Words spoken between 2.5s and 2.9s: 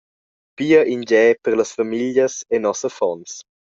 e nos